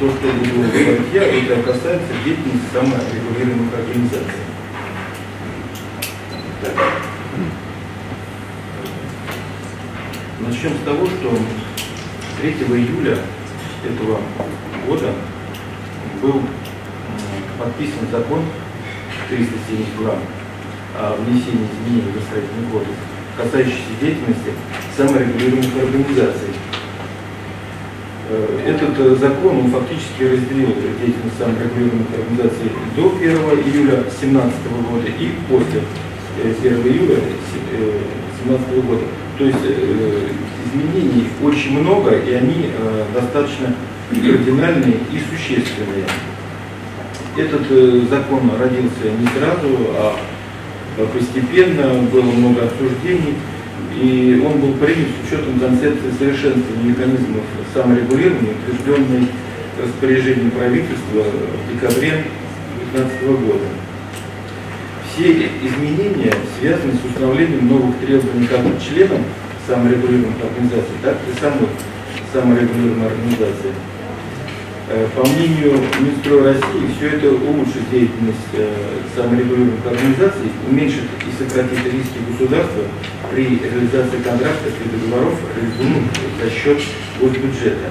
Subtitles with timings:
[0.00, 4.40] то, что я говорю я, это касается деятельности саморегулируемых организаций.
[10.40, 11.36] Начнем с того, что
[12.40, 13.18] 3 июля
[13.84, 14.20] этого
[14.86, 15.12] года
[16.22, 16.42] был
[17.58, 18.46] подписан закон
[19.28, 20.14] 372
[20.98, 22.96] о внесении изменений в строительный кодекс,
[23.36, 24.54] касающийся деятельности
[24.96, 26.69] саморегулируемых организаций.
[28.30, 30.68] Э, этот э, закон он фактически разделил
[31.00, 33.30] деятельность саморегулируемых организаций до 1
[33.66, 34.54] июля 2017
[34.88, 35.82] года и после
[36.38, 37.16] 1 э, июля
[38.46, 39.02] 2017 года.
[39.36, 39.58] То есть
[40.66, 42.70] изменений очень много, и они
[43.14, 43.74] достаточно
[44.10, 46.04] кардинальные и существенные.
[47.38, 47.66] Этот
[48.10, 50.14] закон родился не сразу, а
[51.14, 53.34] постепенно, было много обсуждений,
[54.00, 57.42] и он был принят с учетом концепции совершенствования механизмов
[57.74, 59.28] саморегулирования, утвержденной
[59.80, 62.24] распоряжением правительства в декабре
[62.92, 63.64] 2015 года.
[65.12, 69.24] Все изменения связаны с установлением новых требований как к членам
[69.66, 71.68] саморегулируемых организаций, так и самой
[72.32, 73.72] саморегулируемой организации.
[74.92, 78.74] Э, по мнению Минстроя России, все это улучшит деятельность э,
[79.14, 82.82] саморегулируемых организаций, уменьшит и сократит риски государства
[83.30, 86.10] при реализации контрактов и договоров, реализуемых
[86.42, 86.78] за счет
[87.20, 87.90] госбюджета.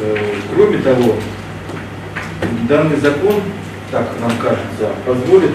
[0.00, 0.16] Э,
[0.54, 1.16] кроме того,
[2.68, 3.42] данный закон,
[3.90, 5.54] так нам кажется, позволит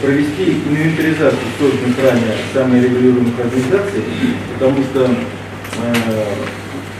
[0.00, 4.02] провести инвентаризацию созданных ранее саморегулируемых организаций,
[4.54, 5.10] потому что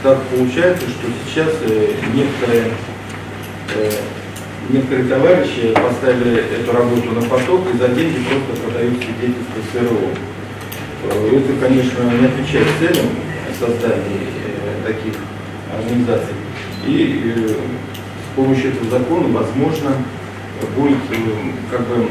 [0.05, 2.73] так получается, что сейчас э, некоторые,
[3.73, 3.91] э,
[4.69, 10.11] некоторые товарищи поставили эту работу на поток и за деньги просто продают свидетельство СРО.
[11.09, 13.07] Э, это, конечно, не отвечает целям
[13.59, 14.27] создания
[14.85, 15.13] таких
[15.73, 16.35] организаций.
[16.85, 17.55] И
[18.31, 19.91] с помощью этого закона, возможно,
[20.77, 20.99] будет
[21.71, 22.09] как бы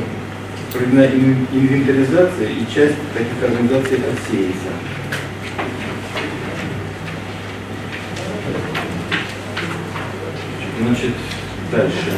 [0.72, 1.06] проведена
[1.52, 4.72] инвентаризация и часть таких организаций отсеется.
[10.80, 11.12] Значит,
[11.70, 12.12] дальше.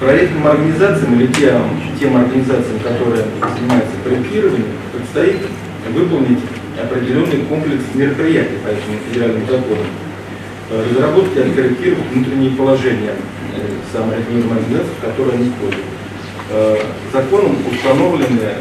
[0.00, 1.62] Проектным организациям или тем,
[2.00, 3.24] тем организациям, которые
[3.56, 5.36] занимаются проектированием, предстоит
[5.92, 6.40] выполнить
[6.82, 9.84] определенный комплекс мероприятий по этому федеральному закону.
[10.70, 13.12] Разработать и откорректировать внутренние положения
[13.54, 15.80] э, саморегулируемых организаций, в которые они входят.
[16.50, 16.76] Э,
[17.12, 18.54] законом установлены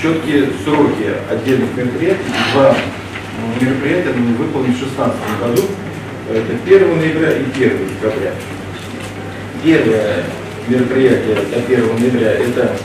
[0.00, 2.24] четкие сроки отдельных мероприятий,
[2.54, 2.74] два
[3.60, 5.62] мероприятия мы выполним в 2016 году.
[6.30, 8.32] Это 1 ноября и 1 декабря.
[9.62, 10.24] Первое
[10.68, 12.76] мероприятие до 1 ноября– это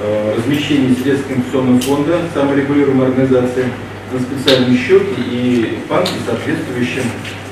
[0.00, 3.66] э, размещение средств инвестиционного фонда саморегулируемой организации
[4.12, 7.02] на специальные счеты и банки, соответствующим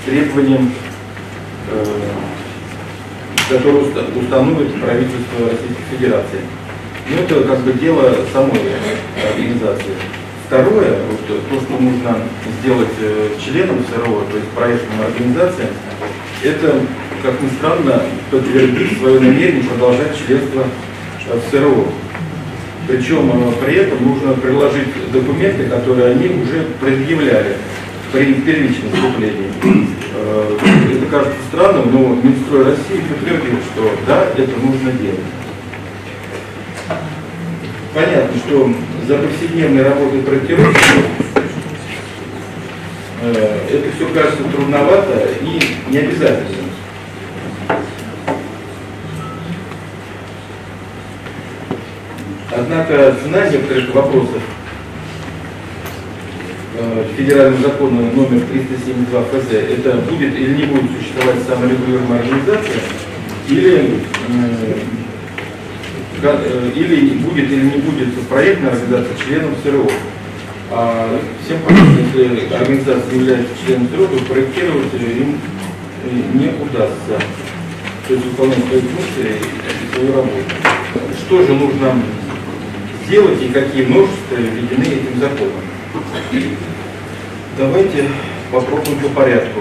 [0.05, 0.73] требованиям,
[1.71, 1.84] э,
[3.51, 6.41] которые установит правительство Российской Федерации.
[7.09, 8.61] Ну, это как бы дело самой
[9.31, 9.95] организации.
[10.47, 12.19] Второе, вот, то, что нужно
[12.61, 15.71] сделать э, членам СРО, то есть проектным организациям,
[16.45, 16.81] это,
[17.21, 20.62] как ни странно, подтвердить свое намерение продолжать членство
[21.27, 21.89] в СРО.
[22.87, 27.57] Причем э, при этом нужно приложить документы, которые они уже предъявляли
[28.13, 29.51] при первичном вступлении.
[30.15, 30.59] Э,
[30.93, 35.19] это кажется странным, но Минстрой России подтвердил, что да, это нужно делать.
[37.93, 38.71] Понятно, что
[39.06, 41.03] за повседневной работой проектировщика
[43.22, 46.67] э, это все кажется трудновато и не обязательно.
[52.50, 54.43] Однако цена некоторых вопросов
[56.78, 62.81] э, федерального закона номер 372 ФЗ, это будет или не будет существовать саморегулируемая организация,
[63.48, 64.75] или Э,
[66.74, 69.86] или будет или не будет проектная организация членом СРО.
[70.71, 75.39] А всем понятно, если организация является членом СРО, то проектировать им
[76.34, 77.18] не удастся.
[78.09, 80.45] То есть выполнять свои функции и свою работу.
[81.27, 82.01] Что же нужно
[83.04, 85.62] сделать и какие множества введены этим законом?
[87.59, 88.04] Давайте
[88.53, 89.60] попробуем по порядку.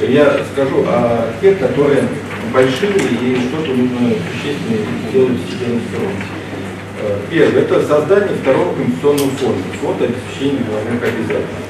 [0.00, 2.02] Я скажу о тех, которые
[2.52, 4.78] большие и что-то нужно существенно
[5.08, 6.12] сделать в сторон.
[6.98, 11.66] Э, первое– это создание второго компенсационного фонда, фонд обеспечения головных обязательств.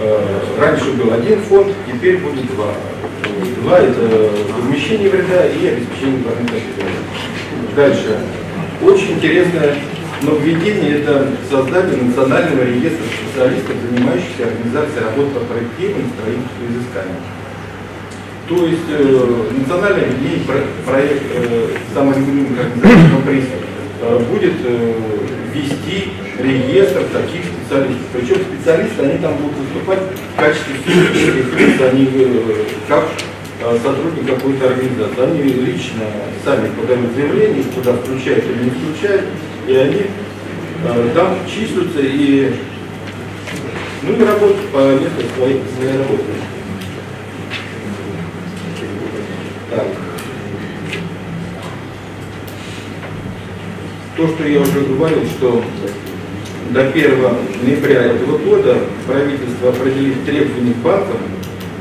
[0.00, 2.74] Э, раньше был один фонд, теперь будет два.
[3.62, 7.12] Два– это возмещение вреда и обеспечение головных обязательств.
[7.74, 8.18] Дальше.
[8.82, 9.76] Очень интересная
[10.22, 17.41] Но введение это создание национального реестра специалистов, занимающихся организацией работы по проектированию строительству изысканий.
[18.48, 23.44] То есть э, национальное объединение про, проект э, саморегулируемых организаций приз
[24.00, 24.94] э, будет э,
[25.54, 26.08] вести
[26.38, 28.06] реестр таких специалистов.
[28.12, 30.00] Причем специалисты, они там будут выступать
[30.34, 33.04] в качестве физических лиц, они э, как
[33.60, 35.22] э, сотрудник какой-то организации.
[35.22, 36.04] Они лично
[36.44, 39.24] сами подают заявление, куда включают или не включают,
[39.68, 40.02] и они
[40.84, 42.54] э, там числятся и
[44.02, 46.24] ну и работают по месту своей, своей работы.
[49.74, 49.86] Так.
[54.18, 55.64] То, что я уже говорил, что
[56.72, 57.18] до 1
[57.64, 58.76] ноября этого года
[59.06, 61.16] правительство определит требования к банкам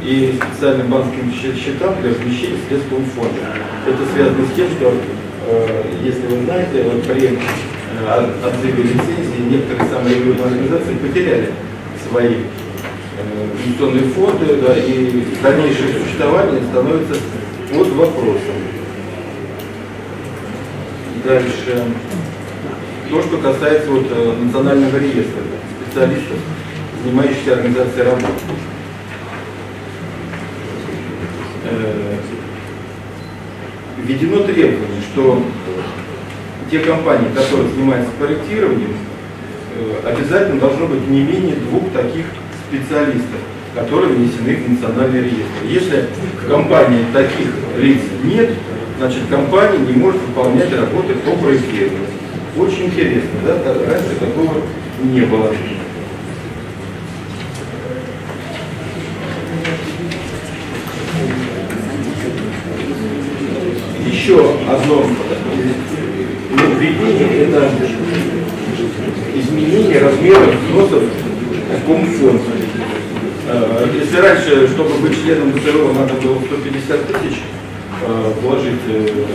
[0.05, 3.39] и специальным банковским счетам для размещения средств фонда.
[3.85, 4.93] Это связано с тем, что,
[5.47, 7.37] э, если вы знаете, вот при э,
[8.47, 11.51] отзыве лицензии некоторые саморегулируемые организации потеряли
[12.09, 17.15] свои э, инвестиционные фонды, да, и дальнейшее существование становится
[17.73, 18.55] под вопросом.
[21.23, 21.85] Дальше.
[23.09, 25.41] То, что касается вот, э, национального реестра
[25.85, 26.37] специалистов,
[27.03, 28.27] занимающихся организацией работы.
[31.65, 32.15] Э,
[33.97, 35.43] введено требование, что
[36.69, 38.95] те компании, которые занимаются проектированием,
[39.75, 42.25] э, обязательно должно быть не менее двух таких
[42.71, 43.39] специалистов
[43.73, 45.65] которые внесены в национальный реестр.
[45.65, 46.05] Если
[46.43, 47.47] в компании таких
[47.77, 48.51] лиц нет,
[48.97, 52.07] значит компания не может выполнять работы по проектированию.
[52.57, 53.63] Очень интересно, да?
[53.63, 54.55] Раньше такого
[55.03, 55.53] не было.
[64.05, 65.05] Еще одно
[66.51, 67.71] нововведение– это
[69.33, 71.03] изменение размера взносов
[71.85, 72.41] комфонд.
[73.47, 77.39] Э, если раньше, чтобы быть членом ВЦРО, надо было 150 тысяч
[78.05, 79.25] э, вложить, э,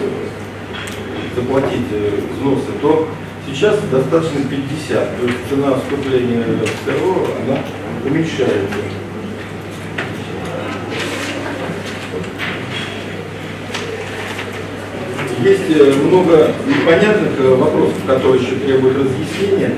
[1.34, 1.86] заплатить
[2.38, 3.08] взносы, то
[3.46, 5.20] сейчас достаточно 50.
[5.20, 7.58] То есть цена вступления в ВЦРО, она
[8.04, 8.76] уменьшается.
[15.42, 19.72] Есть много непонятных вопросов, которые еще требуют разъяснения.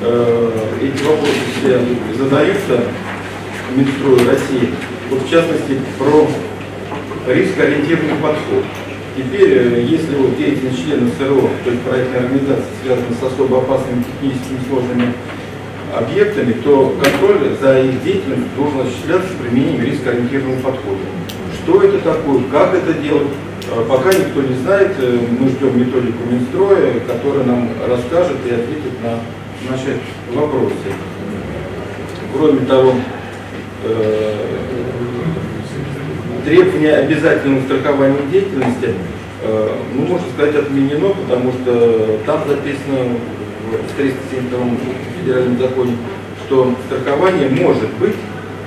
[0.00, 1.80] Эти вопросы все
[2.16, 2.84] задаются
[3.74, 4.70] Минстрою России,
[5.10, 6.28] вот в частности про
[7.26, 8.64] рискоориентированный подход.
[9.16, 14.04] Теперь, э, если вот деятельность членов СРО, то есть проектная организация, связана с особо опасными
[14.04, 15.12] техническими сложными
[15.92, 21.00] объектами, то контроль за их деятельностью должен осуществляться с применением рискоориентированного подхода.
[21.64, 23.34] Что это такое, как это делать,
[23.68, 24.92] э, пока никто не знает.
[25.00, 29.18] Э, мы ждем методику Минстроя, которая нам расскажет и ответит на
[29.68, 29.98] наши
[30.34, 30.92] вопросы.
[32.34, 32.94] Кроме того,
[33.84, 34.34] Э,
[36.44, 38.94] требование обязательного страхования деятельности,
[39.42, 43.18] э, ну, можно сказать, отменено, потому что там записано
[43.70, 44.58] в 372
[45.20, 45.96] федеральном законе,
[46.46, 48.16] что страхование может быть,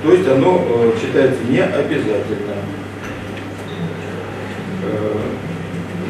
[0.02, 2.54] то есть оно э, считается не обязательно.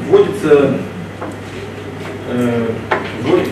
[0.08, 0.78] Вводится,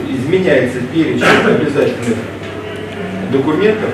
[0.09, 2.19] изменяется перечень обязательных
[3.33, 3.91] документов,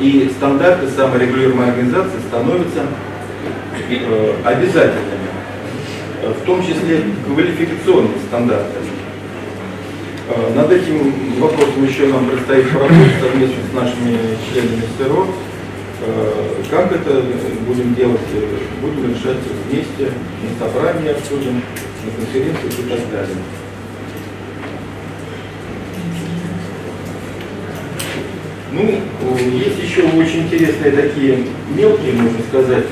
[0.00, 2.86] и стандарты саморегулируемой организации становятся
[3.88, 5.28] э, обязательными,
[6.22, 8.78] в том числе квалификационные стандарты.
[10.28, 14.18] Э, над этим вопросом еще нам предстоит поработать совместно с нашими
[14.50, 15.26] членами СРО.
[16.06, 16.32] Э,
[16.70, 17.22] как это
[17.66, 18.20] будем делать,
[18.80, 19.36] будем решать
[19.68, 21.62] вместе, на собрании обсудим,
[22.04, 23.36] на конференциях и так далее.
[28.74, 28.82] Ну,
[29.52, 32.86] есть еще очень интересные такие мелкие, можно сказать,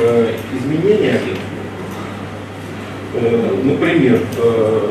[0.00, 1.20] э, изменения.
[3.14, 4.90] Э, например, э,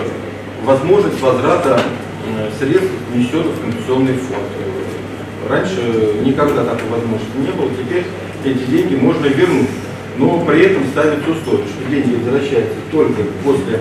[0.64, 1.82] возможность возврата
[2.58, 4.48] средств, внесенных в компенсационный фонд.
[5.50, 8.06] Раньше никогда такой возможности не было, теперь
[8.46, 9.68] эти деньги можно вернуть.
[10.18, 13.80] Но при этом ставится условие, что деньги возвращаются только после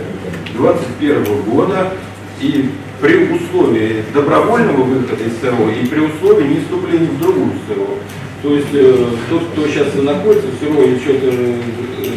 [0.57, 1.93] 2021 года
[2.41, 2.69] и
[3.03, 7.99] при условии добровольного выхода из СРО и при условии не вступления в другую СРО.
[8.43, 11.57] То есть э, тот, кто сейчас находится в СРО и что-то э,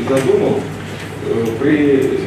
[0.07, 0.61] задумал,
[1.27, 2.19] э, при,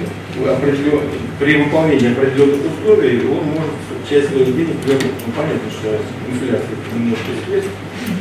[1.39, 3.71] при выполнении определенных условий он может
[4.11, 5.15] часть своих денег вернуть.
[5.25, 5.97] Ну, понятно, что
[6.29, 7.69] инфляция немножко съест,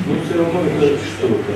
[0.06, 1.54] но все равно это что-то.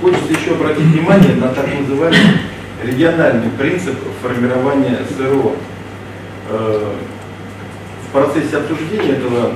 [0.00, 2.51] Хочется еще обратить внимание на так называемый
[2.84, 5.54] региональный принцип формирования СРО.
[6.50, 6.92] Э,
[8.08, 9.52] в процессе обсуждения этого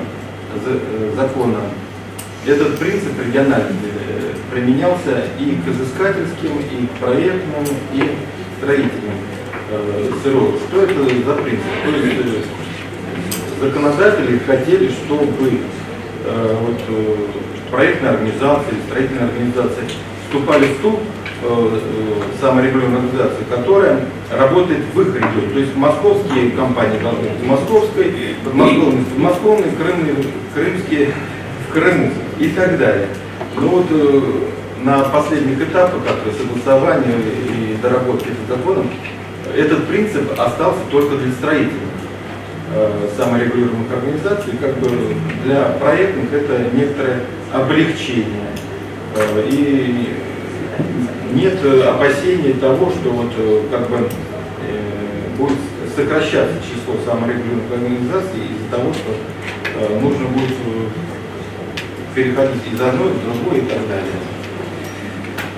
[1.14, 1.58] закона
[2.46, 3.76] этот принцип региональный
[4.50, 9.18] применялся и к изыскательским, и к проектным, и к строительным
[10.22, 10.52] СРО.
[10.68, 11.66] Что это за принцип?
[11.84, 12.46] То есть
[13.60, 15.60] законодатели хотели, чтобы
[17.70, 19.84] проектные организации, строительные организации
[20.26, 21.00] вступали в ту
[21.42, 21.80] э,
[22.40, 24.00] саморегулируемую организацию, которая
[24.30, 25.52] работает в их регионе.
[25.52, 28.14] То есть московские компании должны быть в московской,
[28.44, 30.14] подмосковные в подмосковной, крымные,
[30.54, 31.12] крымские
[31.68, 33.08] в Крыму и так далее.
[33.56, 34.20] Но вот э,
[34.82, 38.84] на последних этапах, как согласования и доработки этого закона,
[39.54, 41.80] этот принцип остался только для строителей
[42.74, 44.90] э, саморегулируемых организаций, как бы
[45.44, 47.20] для проектных это некоторое
[47.52, 48.46] облегчение.
[49.48, 50.14] И
[51.32, 51.54] нет
[51.84, 55.58] опасений того, что вот э, как бы э, будет
[55.94, 60.56] сокращаться число саморегулируемых организаций из-за того, что нужно будет
[62.14, 64.16] переходить из одной в другой и так далее.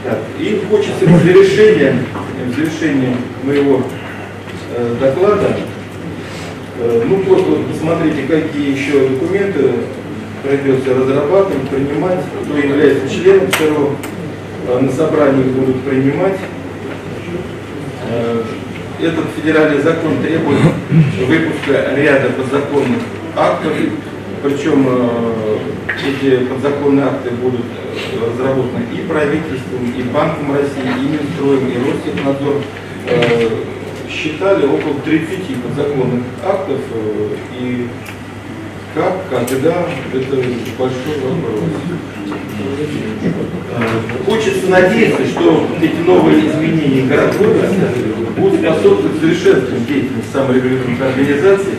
[0.05, 2.05] Так, и хочется в завершение,
[2.47, 3.83] в завершение моего
[5.01, 5.57] доклада,
[6.79, 9.71] ну просто посмотрите, какие еще документы
[10.43, 13.87] придется разрабатывать, принимать, кто является членом э,
[14.77, 16.37] на собрании будут принимать.
[18.07, 18.43] Э,
[19.01, 20.61] этот федеральный закон требует
[21.27, 23.01] выпуска ряда подзаконных
[23.35, 23.73] актов,
[24.43, 25.59] причем э,
[26.07, 27.65] эти подзаконные акты будут
[28.21, 32.63] разработаны и правительством, и Банком России, и Минстроем, и Ростехнадзор.
[34.11, 36.81] Считали около 30 подзаконных актов,
[37.59, 37.89] и
[38.95, 40.37] как, когда, это
[40.79, 41.61] большой вопрос.
[44.27, 47.69] Хочется надеяться, что эти новые изменения городкода
[48.37, 51.75] будут способствовать совершенствованию деятельности саморегулируемых организаций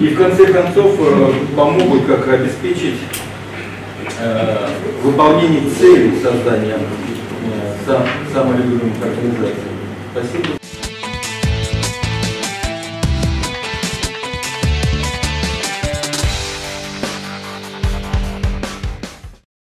[0.00, 2.98] и в конце концов э, помогут как обеспечить
[4.20, 4.68] э,
[5.02, 6.78] выполнение целей создания
[7.86, 7.98] э,
[8.32, 9.62] саморегулируемых организаций.
[10.12, 10.61] Спасибо.